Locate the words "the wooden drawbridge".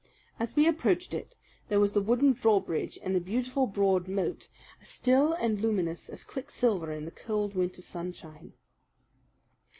1.91-2.97